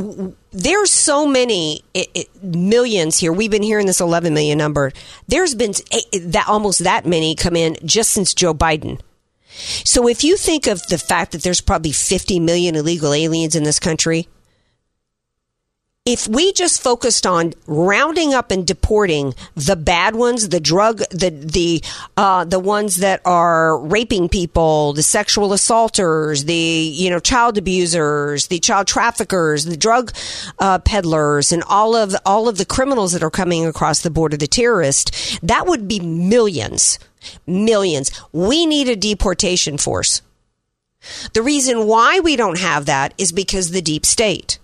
[0.53, 3.33] there's so many i i millions here.
[3.33, 4.93] We've been hearing this 11 million number.
[5.29, 8.99] There's been a- that almost that many come in just since Joe Biden.
[9.85, 13.63] So if you think of the fact that there's probably 50 million illegal aliens in
[13.65, 14.29] this country,
[16.07, 21.31] if we just focused on rounding up and deporting the bad ones, the drug, the
[21.31, 21.83] the
[22.17, 28.47] uh, the ones that are raping people, the sexual assaulters, the you know child abusers,
[28.47, 30.13] the child traffickers, the drug
[30.61, 34.37] uh, peddlers, and all of all of the criminals that are coming across the border,
[34.37, 37.01] the terrorists, that would be millions,
[37.49, 38.13] millions.
[38.33, 40.23] We need a deportation force.
[41.35, 44.61] The reason why we don't have that is because the deep state.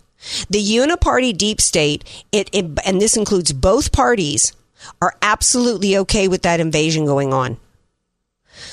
[0.48, 4.52] The uniparty deep state, it, it, and this includes both parties,
[5.00, 7.58] are absolutely okay with that invasion going on.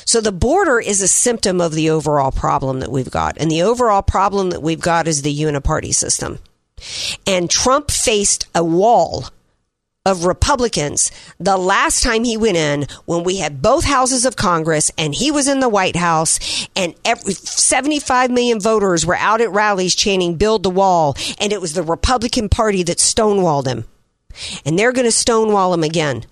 [0.05, 3.37] So the border is a symptom of the overall problem that we've got.
[3.37, 6.39] And the overall problem that we've got is the uniparty system.
[7.25, 9.25] And Trump faced a wall
[10.09, 14.91] of Republicans the last time he went in when we had both houses of Congress
[14.97, 19.51] and he was in the White House and every 75 million voters were out at
[19.51, 23.85] rallies chanting build the wall and it was the Republican Party that stonewalled him.
[24.65, 26.25] And they're going to stonewall him again.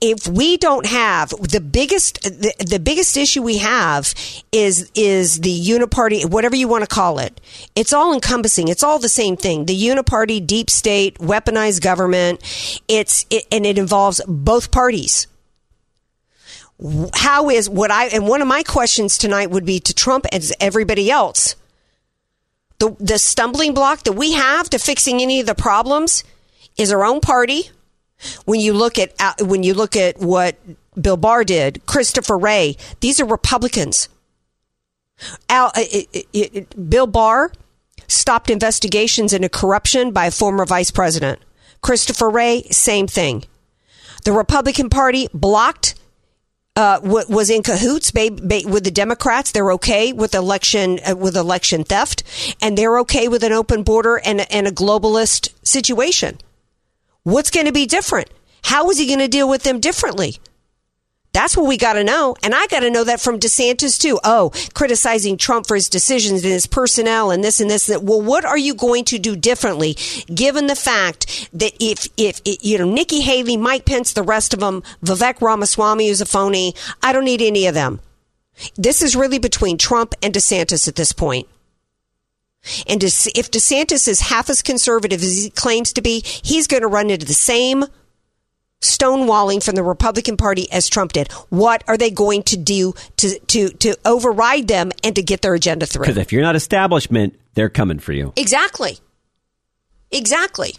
[0.00, 4.14] If we don't have the biggest, the, the biggest issue we have
[4.52, 7.40] is is the uniparty, whatever you want to call it.
[7.74, 8.68] It's all encompassing.
[8.68, 9.66] It's all the same thing.
[9.66, 12.40] The uniparty, deep state, weaponized government.
[12.88, 15.26] It's it, and it involves both parties.
[17.14, 20.50] How is what I and one of my questions tonight would be to Trump and
[20.60, 21.56] everybody else.
[22.78, 26.24] The the stumbling block that we have to fixing any of the problems
[26.76, 27.70] is our own party.
[28.44, 30.56] When you look at uh, when you look at what
[31.00, 34.08] Bill Barr did, Christopher Wray, these are Republicans.
[35.48, 37.52] Al, it, it, it, Bill Barr
[38.08, 41.40] stopped investigations into corruption by a former vice president.
[41.80, 43.44] Christopher Wray, same thing.
[44.24, 45.94] The Republican Party blocked.
[46.76, 49.50] Uh, was in cahoots with the Democrats.
[49.50, 52.22] They're okay with election uh, with election theft,
[52.62, 56.38] and they're okay with an open border and, and a globalist situation.
[57.22, 58.30] What's going to be different?
[58.62, 60.36] How is he going to deal with them differently?
[61.32, 62.34] That's what we got to know.
[62.42, 64.18] And I got to know that from DeSantis too.
[64.24, 67.86] Oh, criticizing Trump for his decisions and his personnel and this and this.
[67.86, 69.96] That well, what are you going to do differently,
[70.34, 74.60] given the fact that if if you know Nikki Haley, Mike Pence, the rest of
[74.60, 76.74] them, Vivek Ramaswamy who's a phony.
[77.02, 78.00] I don't need any of them.
[78.76, 81.46] This is really between Trump and DeSantis at this point.
[82.86, 86.88] And if DeSantis is half as conservative as he claims to be, he's going to
[86.88, 87.84] run into the same
[88.80, 91.30] stonewalling from the Republican Party as Trump did.
[91.48, 95.54] What are they going to do to to to override them and to get their
[95.54, 96.02] agenda through?
[96.02, 98.32] Because if you're not establishment, they're coming for you.
[98.36, 98.98] Exactly.
[100.10, 100.74] Exactly.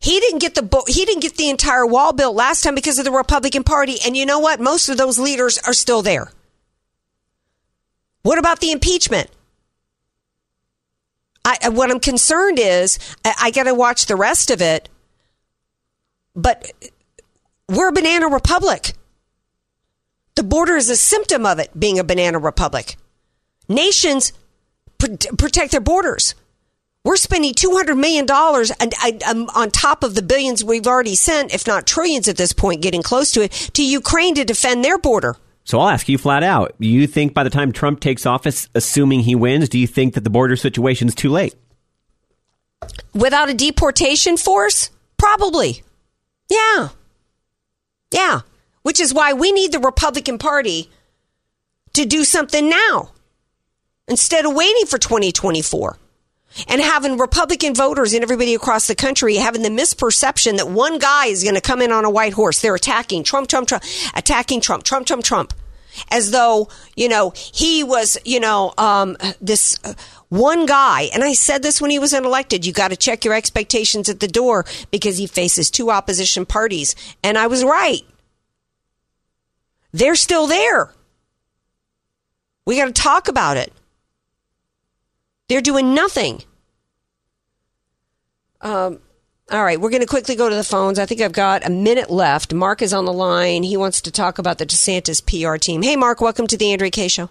[0.00, 3.04] He didn't get the he didn't get the entire wall built last time because of
[3.04, 4.60] the Republican Party, and you know what?
[4.60, 6.30] Most of those leaders are still there.
[8.22, 9.30] What about the impeachment?
[11.44, 14.88] I, what I'm concerned is I, I got to watch the rest of it.
[16.34, 16.72] But
[17.68, 18.94] we're a banana republic.
[20.34, 22.96] The border is a symptom of it being a banana republic.
[23.68, 24.32] Nations
[24.98, 26.34] pr- protect their borders.
[27.04, 31.86] We're spending $200 million um, on top of the billions we've already sent, if not
[31.86, 35.36] trillions at this point, getting close to it, to Ukraine to defend their border.
[35.64, 36.74] So I'll ask you flat out.
[36.78, 40.24] You think by the time Trump takes office, assuming he wins, do you think that
[40.24, 41.54] the border situation is too late?
[43.14, 44.90] Without a deportation force?
[45.16, 45.82] Probably.
[46.50, 46.90] Yeah.
[48.12, 48.40] Yeah.
[48.82, 50.90] Which is why we need the Republican Party
[51.94, 53.12] to do something now
[54.06, 55.98] instead of waiting for 2024
[56.68, 61.26] and having Republican voters and everybody across the country having the misperception that one guy
[61.26, 62.60] is going to come in on a white horse.
[62.60, 63.84] They're attacking Trump, Trump, Trump,
[64.14, 65.52] attacking Trump, Trump, Trump, Trump.
[66.10, 69.94] As though, you know, he was, you know, um, this uh,
[70.28, 71.02] one guy.
[71.14, 72.64] And I said this when he was unelected.
[72.66, 76.96] You got to check your expectations at the door because he faces two opposition parties.
[77.22, 78.02] And I was right.
[79.92, 80.92] They're still there.
[82.66, 83.72] We got to talk about it.
[85.54, 86.42] They're doing nothing.
[88.60, 88.98] Um,
[89.52, 90.98] all right, we're going to quickly go to the phones.
[90.98, 92.52] I think I've got a minute left.
[92.52, 93.62] Mark is on the line.
[93.62, 95.82] He wants to talk about the DeSantis PR team.
[95.82, 97.30] Hey, Mark, welcome to the Andrea Kaye Show.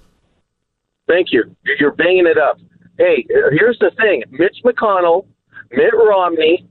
[1.05, 1.53] Thank you.
[1.81, 2.59] You're banging it up.
[2.97, 5.25] Hey, here's the thing Mitch McConnell,
[5.71, 6.65] Mitt Romney,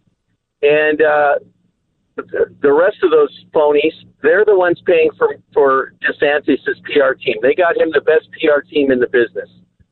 [0.63, 1.35] and uh,
[2.17, 3.93] the rest of those phonies,
[4.23, 7.37] they're the ones paying for, for DeSantis' PR team.
[7.43, 9.51] They got him the best PR team in the business,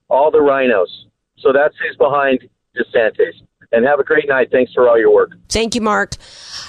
[0.08, 1.09] all the RINOs.
[1.40, 3.42] So that stays behind DeSantis
[3.72, 4.50] and have a great night.
[4.50, 5.30] Thanks for all your work.
[5.48, 6.16] Thank you, Mark.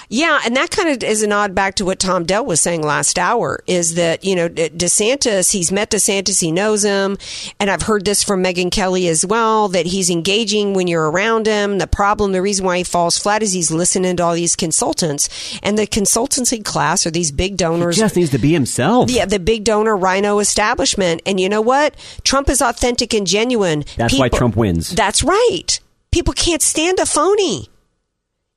[0.08, 2.82] Yeah, and that kind of is a nod back to what Tom Dell was saying
[2.82, 7.18] last hour is that, you know, DeSantis, he's met DeSantis, he knows him.
[7.58, 11.46] And I've heard this from Megyn Kelly as well, that he's engaging when you're around
[11.46, 11.78] him.
[11.78, 15.28] The problem, the reason why he falls flat is he's listening to all these consultants.
[15.62, 17.96] And the consultancy class are these big donors.
[17.96, 19.10] He just needs to be himself.
[19.10, 21.22] Yeah, the big donor RINO establishment.
[21.26, 21.96] And you know what?
[22.22, 23.84] Trump is authentic and genuine.
[23.96, 24.90] That's People, why Trump wins.
[24.90, 25.80] That's right.
[26.12, 27.68] People can't stand a phony.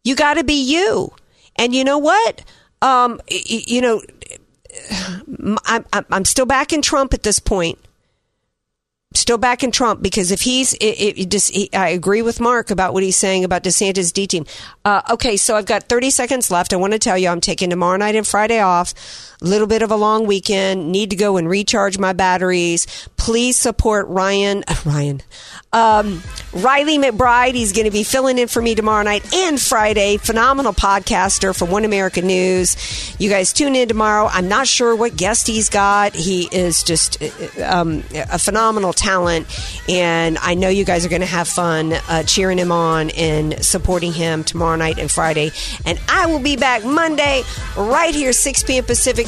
[0.03, 1.11] You got to be you.
[1.55, 2.43] And you know what?
[2.81, 4.01] Um, you know,
[5.65, 7.79] I'm, I'm still back in Trump at this point.
[9.13, 12.69] Still back in Trump because if he's, it, it just, he, I agree with Mark
[12.69, 14.45] about what he's saying about DeSantis D team.
[14.83, 16.73] Uh, okay, so I've got 30 seconds left.
[16.73, 18.93] I want to tell you I'm taking tomorrow night and Friday off.
[19.45, 20.91] Little bit of a long weekend.
[20.91, 22.87] Need to go and recharge my batteries.
[23.15, 24.63] Please support Ryan.
[24.85, 25.21] Ryan.
[25.71, 26.23] Um,
[26.53, 30.15] Riley McBride, he's going to be filling in for me tomorrow night and Friday.
[30.15, 33.13] Phenomenal podcaster from One American News.
[33.19, 34.27] You guys tune in tomorrow.
[34.31, 36.15] I'm not sure what guest he's got.
[36.15, 37.29] He is just uh,
[37.61, 39.47] um, a phenomenal talent,
[39.89, 43.63] and I know you guys are going to have fun uh, cheering him on and
[43.63, 45.51] supporting him tomorrow night and Friday.
[45.85, 47.43] And I will be back Monday
[47.75, 48.85] right here, 6 p.m.
[48.85, 49.27] Pacific